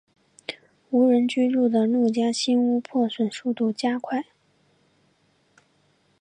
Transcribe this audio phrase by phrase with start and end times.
[0.89, 4.23] 无人居住的陆家新屋破损速度加快。